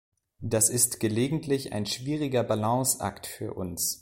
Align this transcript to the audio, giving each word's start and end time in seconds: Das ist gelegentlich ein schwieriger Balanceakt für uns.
Das 0.39 0.71
ist 0.71 0.99
gelegentlich 0.99 1.73
ein 1.73 1.85
schwieriger 1.85 2.41
Balanceakt 2.43 3.27
für 3.27 3.53
uns. 3.53 3.99